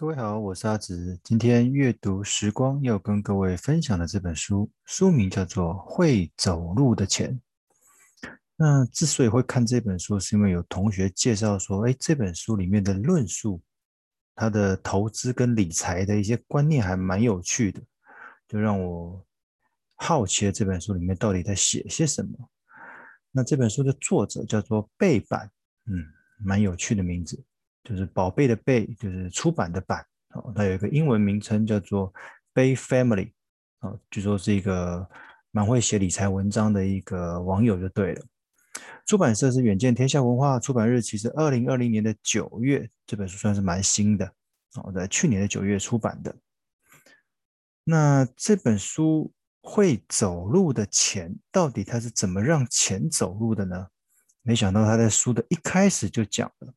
[0.00, 1.20] 各位好，我是阿直。
[1.22, 7.38] 今天阅读时光要跟各位分享的这本书，书名叫做《会走路的钱》。
[8.56, 13.60] 那之所以会看这本书，是因为有同学介绍说，哎，这本书里面的论述，
[14.34, 17.82] 它的投资跟理财的一些观念还蛮有趣的，
[18.48, 19.22] 就让我
[19.96, 22.32] 好奇了这本书里面到底在写些什么。
[23.30, 25.50] 那这本书的作者叫做贝板，
[25.84, 26.06] 嗯，
[26.42, 27.44] 蛮有趣的名字。
[27.84, 32.12] 就是宝贝的贝，就是出版的版，哦，它有一个英文名称叫做
[32.54, 33.32] Bay Family，
[33.80, 35.08] 哦，据说是一个
[35.50, 38.24] 蛮会写理财文章的一个网友就对了。
[39.06, 44.32] 出版社是远见天下文化，出版日期是二零二零年的九月，这本书算是蛮新的，
[44.76, 46.34] 哦，在去年的九月出版的。
[47.82, 53.88] 那这本书会走路的钱，到底它是怎么让钱走路的呢？
[54.42, 56.74] 没想到他在书的一开始就讲了。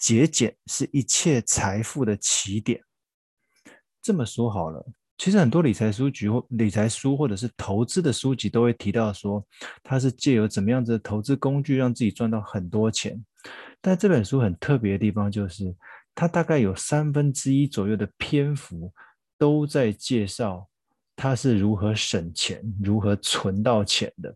[0.00, 2.82] 节俭是一切财富的起点。
[4.02, 4.84] 这么说好了，
[5.18, 9.46] 其实很多理财书籍或理财书或者是投资的书籍都会提到说，
[9.82, 13.22] 它是借由怎么样子的投资工具让自己赚到很多钱。
[13.80, 15.76] 但这本书很特别的地方就是，
[16.14, 18.92] 它大概有三分之一左右的篇幅
[19.36, 20.66] 都在介绍
[21.14, 24.34] 它是如何省钱、如何存到钱的。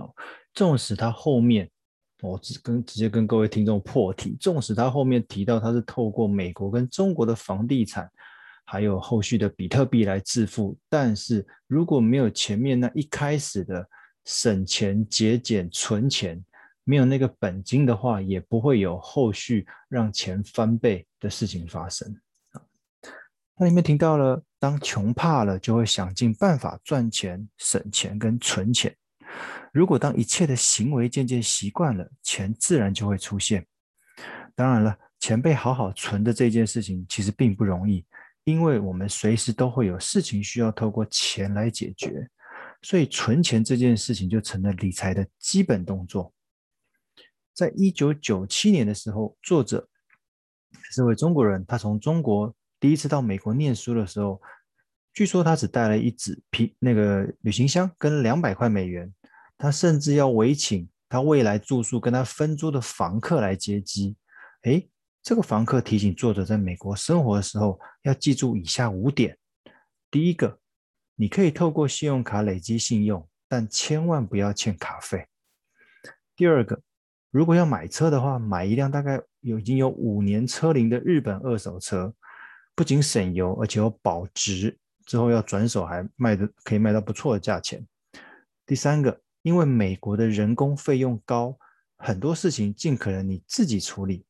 [0.00, 0.12] 哦，
[0.52, 1.70] 纵使它后面。
[2.24, 8.10] 我直跟直接跟各位听众破题，纵使他后面提到他是透过美国跟中国的房地产，
[8.64, 13.86] 还有后续的比特币来致富，但是如果没有前面那一开始的
[14.24, 16.42] 省钱、节俭、存钱，
[16.84, 22.16] 没有那个本金的话，也不会有后续让钱翻倍的事情发生。
[23.56, 28.96] 那里面提到了，当穷怕了，就会想尽办法赚钱、省钱跟存钱。
[29.72, 33.66] 如果当一切的行为渐渐习惯了，钱自然就会出现。
[34.54, 38.04] 当然了，钱被好好存的这件事情其实并不容易，
[38.44, 42.28] 因为我们随时都会有事情需要透过钱来解决，
[42.82, 46.32] 所以存钱这件事情就成了理财的基本动作。
[47.52, 49.88] 在一九九七年的时候，作者
[50.92, 54.40] 是位中国人，他从中国第一次到美国念书的时候，
[55.14, 59.10] 据说他只带了一纸皮那个旅行箱跟两百块美元。
[59.56, 64.16] 他甚至要委请他未来住宿跟他分租的房客来接机。
[64.64, 64.90] 诶，
[65.22, 69.38] 这个房客提醒作者在美国生活的时候要记住以下五点：
[70.10, 70.58] 第一个，
[71.14, 75.20] 你可以透过信用卡累积信用，但千万不要欠卡费；
[76.34, 76.82] 第二个，
[77.30, 82.12] 如果要买车的话，买一辆大概有已经有五年车龄的日本二手车，
[82.74, 87.80] 不仅省油，而且有保值，之后要转手还卖的可以卖到不错的价钱；
[88.64, 89.20] 第三个。
[89.42, 91.58] 因为美国的人工费用高，
[91.98, 94.24] 很多事情尽可能你自己处理。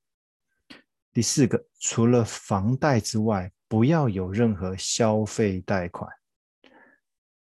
[1.12, 6.10] 第四个，除了房贷之外，不要有任何消费贷款。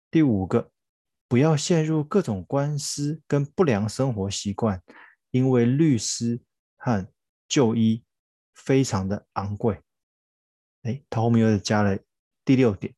[0.09, 0.72] 第五个，
[1.28, 4.82] 不要陷入各种官司跟不良生活习惯，
[5.30, 6.42] 因为律师
[6.78, 7.08] 和
[7.48, 8.03] 就医
[8.56, 9.80] 非常的昂贵。
[10.82, 11.96] 哎，他后面又加了
[12.44, 12.92] 第六点，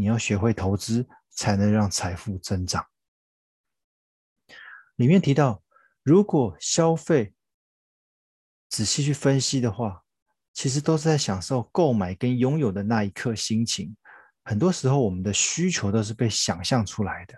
[0.00, 2.86] 你要学会投资，才能让财富增长。
[4.96, 5.62] 里面提到，
[6.02, 7.34] 如果消费
[8.70, 10.02] 仔细去分析的话，
[10.54, 13.94] 其实都是在享受购买跟拥有的那一刻心情。
[14.42, 17.34] 很多时候，我们的需求都是被想象出来的。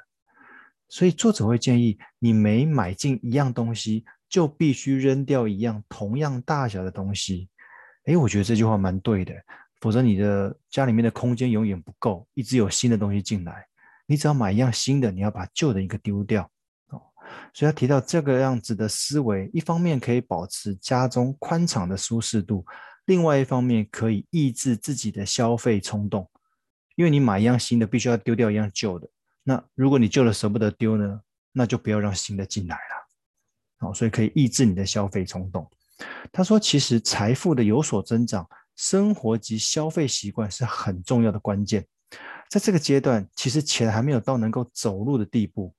[0.88, 7.48] 所以，作者会建议你每买进一样东西，就必须扔掉一样同样大小的东西。
[8.04, 9.34] 诶，我觉得这句话蛮对的。
[9.82, 13.66] 否则，你的家里面的空间永远不够，一直有新的东西进来。
[14.06, 16.48] 你只要买一样新的，你要把旧的一个丢掉
[16.90, 17.02] 哦。
[17.52, 22.64] 所以他提到这个样子的思维，一方面可以保持家中宽敞的舒适度，
[23.06, 26.30] 另外一方面可以抑制自己的消费冲动。
[26.94, 29.08] 因为你买一样新的，必须要丢掉一样旧的。
[29.42, 31.20] 那如果你旧的舍不得丢呢，
[31.50, 33.08] 那就不要让新的进来了。
[33.80, 35.68] 好，所以可以抑制你的消费冲动。
[36.30, 38.48] 他说，其实财富的有所增长，
[38.82, 41.86] 生活及消费习惯是很重要的关键。
[42.50, 45.72] 在这个阶段，其实钱还没有到能够走路的地步。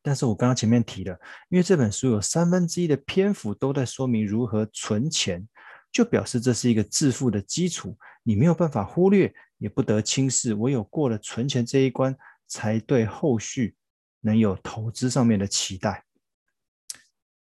[0.00, 1.20] 但是我刚刚前面提了，
[1.50, 5.46] 因为这本书有三分之一的篇幅都在说明如何存钱，
[5.92, 10.54] 就表示这是一个致富的基础，你没有办法忽略，也不得轻视。
[10.54, 12.16] 唯有过了存钱这一关，
[12.46, 13.76] 才对后续
[14.20, 16.06] 能有投资上面的期待。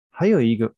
[0.08, 0.74] 还有一个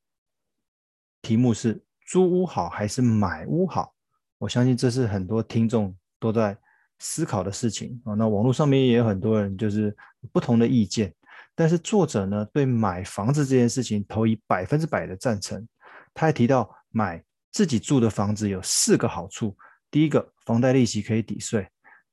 [1.23, 3.93] 题目是租屋好还是买屋好？
[4.39, 6.57] 我相信这是很多听众都在
[6.99, 8.15] 思考的事情啊。
[8.15, 9.95] 那网络上面也有很多人就是
[10.33, 11.13] 不同的意见。
[11.55, 15.67] 但是作者呢，对买房子这件事情投以百分之百的赞成。
[16.15, 19.57] 他还提到买自己住的房子有四个好处：
[19.91, 21.63] 第一个，房贷利息可以抵税；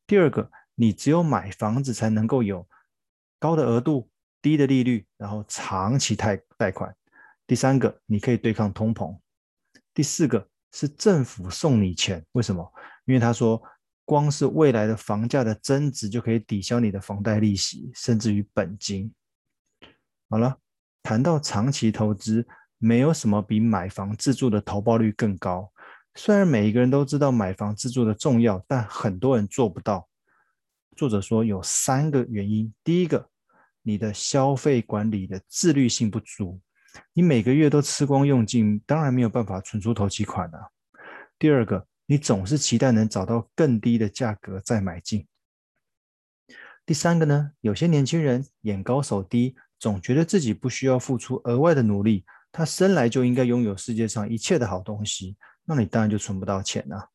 [0.08, 2.66] 第二个，你只有买房子才能够有
[3.38, 4.10] 高的额度、
[4.42, 6.90] 低的利率，然后长期贷贷款；
[7.46, 9.18] 第三个，你可以对抗通膨；
[9.94, 12.26] 第四个是政府送你钱。
[12.34, 12.74] 为什么？
[13.06, 13.62] 因为他说，
[14.06, 19.14] 光是未来的房价的增值就可以抵消你的房贷利息，甚至于本金。
[20.30, 20.58] 好了，
[21.02, 22.48] 谈到长期投资。
[22.80, 25.72] 没有什么比买房自住的投报率更高。
[26.16, 30.06] 虽然每一个人都知道买房自住的重要，但很多人做不到。
[30.98, 33.30] 作者说有三个原因：第一个，
[33.84, 36.60] 你的消费管理的自律性不足，
[37.14, 40.70] 你每个月都吃光用尽，当然没有办法存出头期款了啊。
[41.40, 45.28] 第二个，你总是期待能找到更低的价格再买进。
[46.86, 52.26] 第三个呢，有些年轻人眼高手低，总觉得自己不需要付出额外的努力。
[52.52, 55.36] 他生来就应该拥有世界上一切的好东西，
[55.66, 57.10] 那你当然就存不到钱了。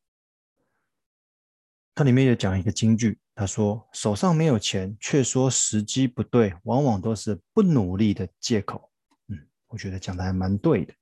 [1.95, 8.88] 它里面有讲一个金句，他说：“手上没有钱，却说时机不对，往往都是不努力的借口。”
[9.69, 10.93] 我觉得讲的还蛮对的。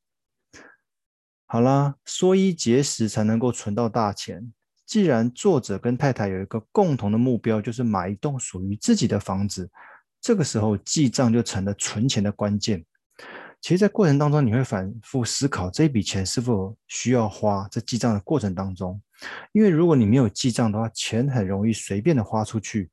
[1.46, 4.52] 好啦，缩衣节食才能够存到大钱。
[4.84, 9.68] 既然作者跟太太有一个共同的目标，就是买一栋属于自己的房子，
[10.20, 12.84] 这个时候记账就成了存钱的关键。
[13.60, 17.66] 其实，在过程当中，你会反复思考这笔钱是否需要花。
[17.68, 19.00] 在记账的过程当中，
[19.52, 22.90] 因为如果你没有记账的话，钱很容易随便的花出去。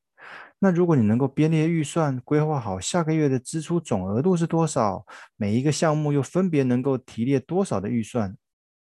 [0.64, 5.06] 那如果你能够编列预算，规划好下个月的支出总额度是多少，
[5.36, 8.34] 每一个项目又分别能够提列多少的预算，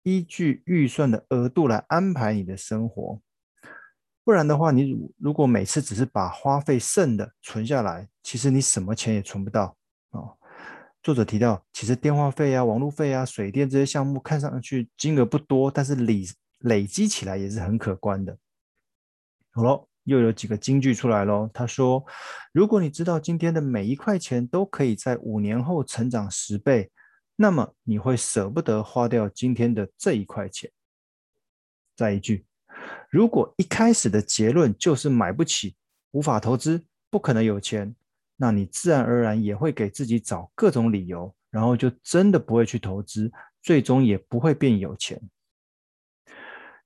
[0.03, 3.19] 依据预算的额度来安排你的生活。
[4.23, 9.75] 不然的话，你如果每次只是把花费剩的存下来，其实你什么钱也存不到
[10.11, 10.37] 哦。
[11.01, 16.21] 作者提到，其实电话费啊、网络费啊、水电这些项目看上去金额不多，但是累
[16.59, 18.37] 累积起来也是很可观的。
[19.49, 21.49] 好了，又有几个金句出来喽。
[21.53, 22.03] 他说
[22.53, 26.91] ：“如果你知道今天的每一块钱都可以在五年后成长十倍，
[27.35, 30.71] 那么你会舍不得花掉今天的这一块钱。”
[31.95, 32.45] 再一句
[33.09, 35.75] ：“如果一开始的结论就是买不起、
[36.11, 37.95] 无法投资、不可能有钱。”
[38.37, 43.31] 那你自然而然也会给自己找各种理由，然后就真的不会去投资，
[43.61, 45.21] 最终也不会变有钱。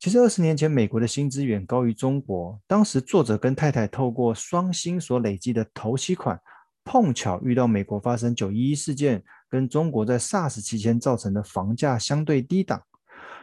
[0.06, 2.62] 其实二十年前，美国的薪资远高于中国。
[2.68, 6.40] 当时作者跟太太透过双薪所累积的头期款，
[6.84, 12.80] 碰巧遇到美国发生九一一事件，跟中国在 SARS 期间造成的房价相对低档，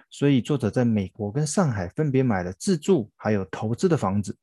[0.09, 4.39] 所以作者在美国跟上海分别买了自住还有投资的房子。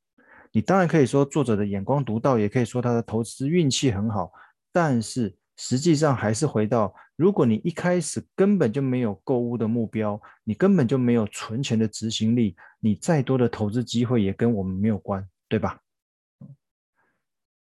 [0.52, 4.30] 你当然可以说作者的眼光独到，也可以说他的投资运气很好，
[4.74, 15.82] 但是实际上还是回到，如果你一开始根本就没有购物的目标，你根本就没有存钱的执行力，你再多的投资机会也跟我们没有关，对吧？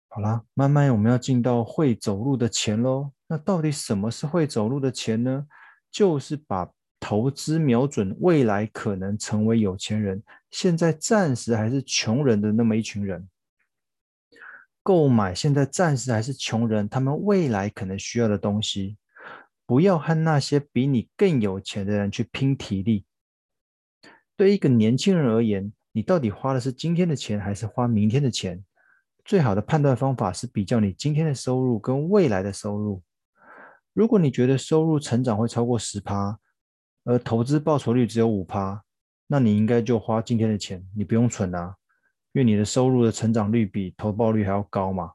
[0.10, 3.12] 好啦，慢慢我们要进到会走路的钱喽。
[3.26, 5.48] 那到底什么是会走路的钱呢？
[5.90, 10.22] 就是把投资瞄准未来可能成为有钱人，
[10.52, 13.28] 现在暂时还是穷人的那么一群人，
[14.84, 18.96] 购买现在暂时还是穷人，他们未来可能需要的东西，
[19.68, 23.06] 不要和那些比你更有钱的人去拼体力。
[24.38, 28.64] 对一个年轻人而言，你到底花的是今天的钱还是花明天的钱？
[29.26, 33.04] 最好的判断方法是比较你今天的收入跟未来的收入。
[33.92, 36.40] 如果你觉得收入成长会超过十趴，
[37.04, 38.82] 而投资报酬率只有五趴，
[39.28, 41.76] 那你应该就花今天的钱，你不用存啊，
[42.32, 45.12] 因为你的收入的成长率比投报率还要高嘛。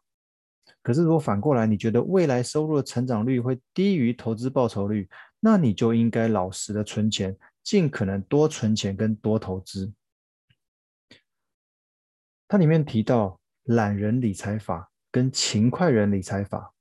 [0.83, 5.09] 可是如果反过来，你觉得未来收入的成长率会低于投资报酬率，
[5.39, 9.93] 那你就应该老实的存钱，尽可能多存钱跟多投资。
[12.49, 16.75] 它里面提到懒人理财法跟勤快人理财法，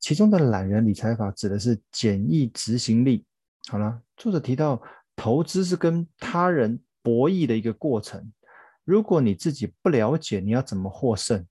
[0.00, 3.24] 其中的懒人理财法指的是简易执行力。
[3.68, 4.82] 好了，作者提到，
[5.14, 8.32] 投资是跟他人博弈的一个过程。
[8.84, 11.46] 如果你自己不了解你要怎么获胜，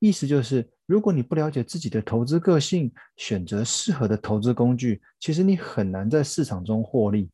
[0.00, 7.28] 意思就是，如果你不了解自己的投资个性，选择适合的投资工具，其实你很难在市场中获利。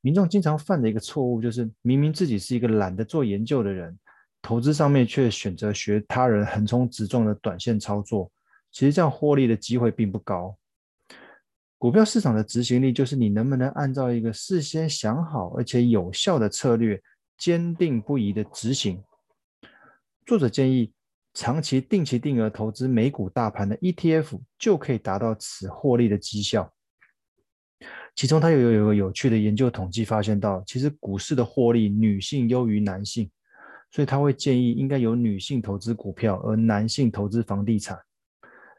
[0.00, 3.98] 民众经常犯的一个错误就是，明明自己是一个懒得做研究的人，
[4.40, 8.30] 投资上面却选择学他人横冲直撞的短线操作，
[8.72, 10.56] 其实这样获利的机会并不高。
[11.76, 17.02] 股票市场的执行力，就是你能不能按照一个事先想好而且有效的策略，
[17.36, 19.02] 坚定不移的执行。
[20.24, 20.90] 作者建议，
[21.34, 26.72] 长期定期定额投资美股大盘的 ETF，就可以达到此获利的绩效。
[28.14, 33.28] 其中他又有有一个有趣的研究统计发现到，其实股市的获利女性优于男性，
[33.90, 37.98] 所以他会建议应该由女性投资股票，而男性投资房地产。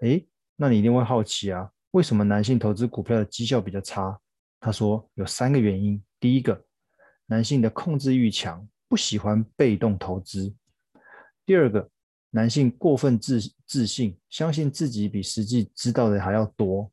[0.01, 4.17] 诶，那你一定会好奇啊，为什么男性投资股票的绩效比较差？
[4.61, 6.63] 他说有三个原因，第一个，
[7.25, 10.55] 男性的控制欲强，不喜欢被动投资；
[11.45, 11.89] 第二个，
[12.35, 16.91] 男性过分自自信，相信自己比实际知道的还要多。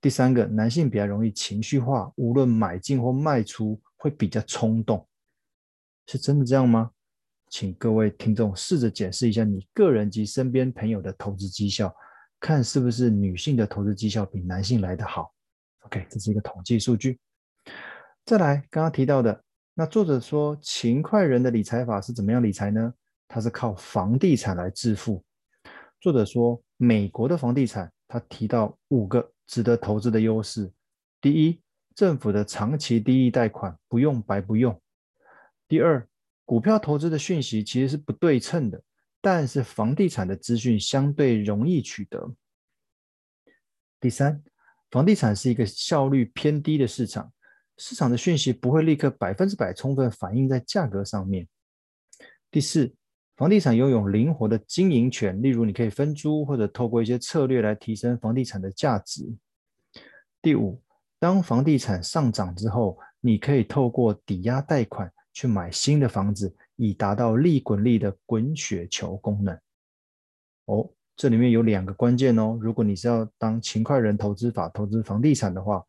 [0.00, 5.06] 第三个，男性比较容易情绪化，无论买进或卖出会比较冲动，
[6.08, 6.90] 是真的这样吗？
[7.48, 11.94] 请各位听众试着检视一下你个人及身边朋友的投资绩效，
[12.40, 15.32] 看是不是女性的投资绩效比男性来得好。
[15.82, 17.20] OK，这是一个统计数据。
[18.24, 19.44] 再来，刚刚提到的，
[19.74, 22.92] 那作者说勤快人的理财法是怎么样理财呢？
[23.28, 25.24] 他是靠房地产来致富。
[26.00, 29.32] 作者说，美国的房地产，他提到五个。
[29.48, 30.72] 值得投资的优势：
[31.20, 31.60] 第一，
[31.94, 34.74] 政府的长期低利贷款不用白不用；
[35.68, 36.04] 第二，
[36.44, 38.82] 股票投资的讯息其实是不对称的，
[39.20, 42.34] 但是房地产的资讯相对容易取得；
[44.00, 44.42] 第三，
[44.90, 47.32] 房地产是一个效率偏低的市场，
[47.76, 51.46] 市场的讯息不会立刻百分之百充分反映在价格上面；
[52.50, 52.92] 第四，
[53.36, 59.30] 房地产拥有灵活的经营权，例如你可以分租或者透过一些策略来提升房地产的价值。
[60.40, 60.80] 第五，
[61.18, 69.54] 当房地产上涨之后，你可以透过抵押贷款去买新的房子，以达到利滚利的滚雪球功能。
[70.64, 72.58] 哦，这里面有两个关键哦。
[72.58, 75.84] 如果你是要当勤快人投资法投资房地产的话，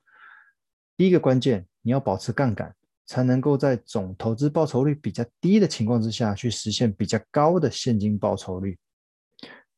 [0.98, 2.76] 第一个关键，你要保持杠杆。
[3.08, 8.78] 才能够在总投资报酬率比较低的情况之下去实现比较高的现金报酬率。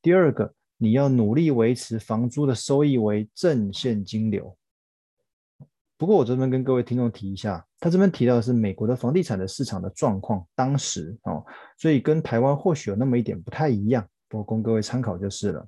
[0.01, 4.57] 第二个，你要努力维持房租的收益为正现金流。
[5.95, 11.45] 不过我这边跟各位听众提一下，他这边提到的是美国的房地产的市场的状况，当时哦，
[11.77, 15.67] 所以跟台湾或许有那么一点不太一样，不过供各位参考就是了。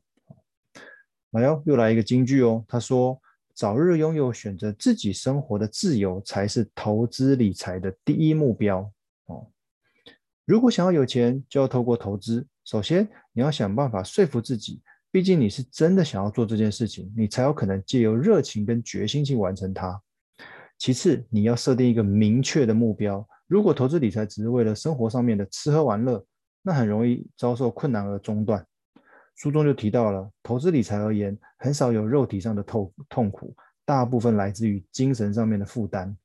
[1.32, 3.22] 来哟，又来一个金句哦，他说。
[3.62, 8.92] 早日拥有选择自己生活的自由，才是投资理财的第一目标
[9.28, 9.46] 哦。
[10.46, 12.44] 如果想要有钱，就要透过投资。
[12.66, 20.02] 首先，你要想办法说服自己，毕竟你是真的想要做这件事情，你才有可能借由热情跟决心去完成它。
[20.80, 23.24] 其次，你要设定一个明确的目标。
[23.46, 26.26] 如果投资理财只是为了生活上面的吃喝玩乐，
[26.64, 28.66] 那很容易遭受困难而中断。
[29.36, 36.16] 书中就提到了，投资理财而言，很少有肉体上的痛痛苦，大部分来自于精神上面的负担。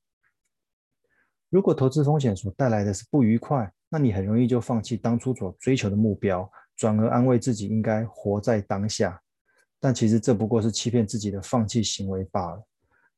[1.49, 9.19] 如果投资风险所带来的是不愉快，那你很容易就放弃当初所追求的目标，转而安慰自己应该活在当下。
[9.79, 12.63] 但其实这不过是欺骗自己的放弃行为罢了。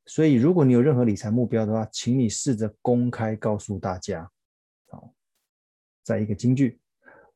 [0.06, 4.30] 所以，如果你有任何理财目标的话，请你试着公开告诉大家。
[4.90, 5.14] 好，
[6.04, 6.80] 再一个金句。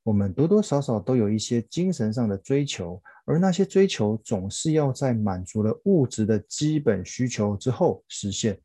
[0.03, 8.59] 我们多多少少都有一些精神上的追求，而那些追求总是要在满足了物质的基本需求之后实现。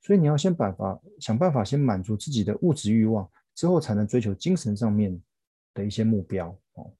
[0.00, 5.20] 所以你要先办法想办法先满足自己的物质欲望，之后才能追求精神上面
[5.74, 6.92] 的一些目标哦。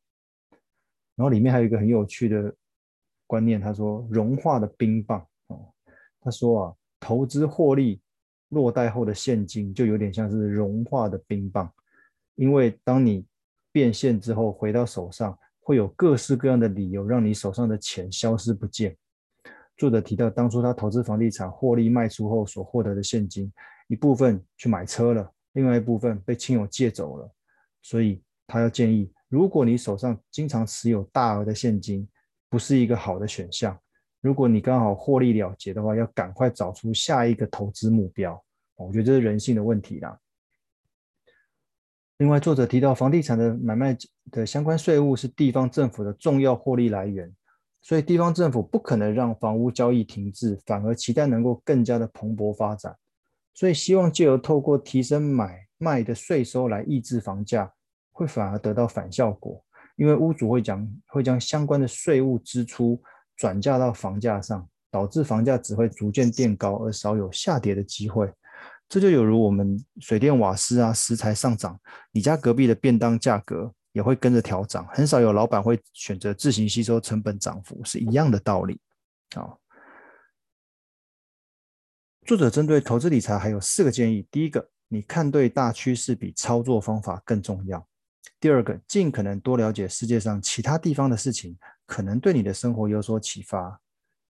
[1.14, 2.54] 然后里面还有一个很有趣的
[3.26, 5.72] 观念，他说融化的冰棒哦，
[6.20, 8.00] 他说啊，投资获利
[8.48, 11.70] 落袋后的现金就有点像是融化的冰棒，
[12.34, 13.26] 因为当你
[13.78, 18.96] 变现之后回到手上，会有各式各样的理由让你手上的钱消失不见。
[19.76, 23.52] 作者提到，当初他投资房地产获利卖出后所获得的现金，
[23.86, 27.30] 一部分去买车了，另外一部分被亲友借走了。
[27.80, 32.04] 所以他要建议，如果你手上经常持有大额的现金，
[32.50, 33.78] 不是一个好的选项。
[34.20, 38.42] 如果你刚好获利了结的话，要赶快找出下一个投资目标。
[38.74, 40.18] 我觉得这是人性的问题啦。
[42.18, 43.96] 另外，作者提到房地产的买卖
[44.32, 47.32] 的相关税务是地方政府的重要获利来源，
[47.80, 52.96] 所以地方政府不可能让房屋交易停滞，反而期待能够更加的蓬勃发展。
[53.54, 57.72] 所以，希望借由透过提升买卖的税收来抑制房价，
[58.10, 63.00] 会反而得到反效果，因为屋主会将会将相关的税务支出
[63.36, 68.28] 转嫁到房价上，导致房价只会逐渐垫高，而少有下跌的机会。
[68.88, 71.78] 这就有如我们水电瓦斯啊，食材上涨，
[72.10, 78.80] 你家隔壁的便当价格也会跟着调涨，很少有老板会选择自行吸收成本涨幅，是一样的道理。
[79.34, 79.60] 好，
[82.24, 87.78] 作者针对投资理财还有四个建议：第一个，你看对大趋势比操作方法更重要；
[88.40, 93.78] 第二个，尽可能多了解世界上其他地方的事情，可能对你的生活有所启发；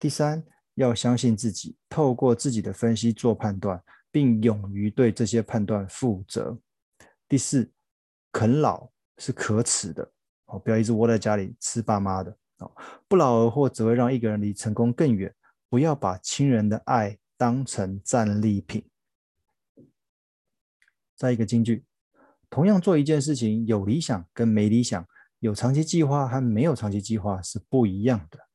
[0.01, 0.43] 第三，
[0.75, 3.81] 要相信自己，透过自己的分析做判断，
[4.19, 6.59] 并勇于对这些判断负责。
[7.29, 7.71] 第四，
[8.33, 10.11] 啃老是可耻的
[10.47, 12.69] 哦，不要一直窝在家里吃爸妈的哦。
[13.07, 15.33] 不劳而获只会让一个人离成功更远。
[15.69, 18.85] 不要把亲人的爱当成战利品。
[21.15, 21.85] 再一个金句，
[22.51, 25.07] 同样做一件事情，有理想跟没理想，
[25.39, 28.49] 有长期计划和没有长期计划是不一样的。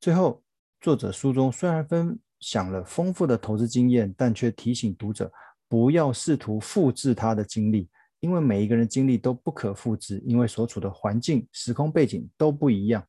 [0.00, 0.42] 最后，
[0.80, 5.32] 作者书中虽然分享了丰富的投资经验，但却提醒读者
[5.68, 7.88] 不要试图复制他的经历，
[8.20, 13.06] 因为每一个人经历都不可复制，因为所处的环境、时空背景都不一样。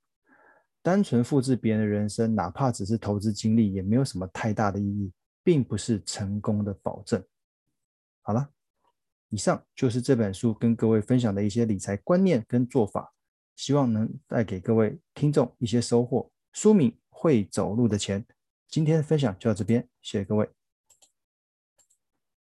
[0.82, 5.12] 单纯复制别人的人生，哪怕只是投资经历，也没有什么太大的意义，
[5.44, 7.22] 并不是成功的保证。
[8.22, 8.50] 好了，
[9.30, 13.14] 以上就是这本书跟各位分享的一些理财观念跟做法，
[13.58, 16.32] 希望能带给各位听众一些收获。
[16.54, 18.22] 书名《会走路的钱》，
[18.70, 20.57] 今天的分享就到这边，谢谢各位。